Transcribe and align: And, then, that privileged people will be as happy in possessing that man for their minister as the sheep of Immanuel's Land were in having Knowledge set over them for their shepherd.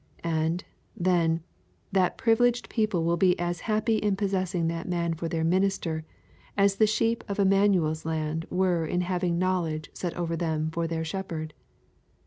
And, 0.23 0.63
then, 0.97 1.43
that 1.91 2.17
privileged 2.17 2.69
people 2.69 3.03
will 3.03 3.17
be 3.17 3.39
as 3.39 3.59
happy 3.69 3.97
in 3.97 4.15
possessing 4.15 4.65
that 4.67 4.87
man 4.87 5.13
for 5.13 5.29
their 5.29 5.43
minister 5.43 6.05
as 6.57 6.77
the 6.77 6.87
sheep 6.87 7.23
of 7.27 7.37
Immanuel's 7.37 8.03
Land 8.03 8.47
were 8.49 8.83
in 8.87 9.01
having 9.01 9.37
Knowledge 9.37 9.91
set 9.93 10.15
over 10.17 10.35
them 10.35 10.71
for 10.71 10.87
their 10.87 11.05
shepherd. 11.05 11.53